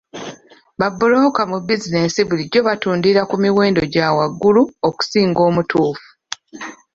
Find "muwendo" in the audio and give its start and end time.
3.43-3.81